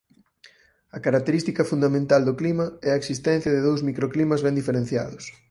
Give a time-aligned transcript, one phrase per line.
[0.97, 5.23] A característica fundamental do clima é a existencia de dous microclimas ben diferenciados.